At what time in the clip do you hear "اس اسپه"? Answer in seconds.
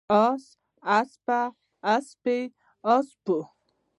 0.25-1.41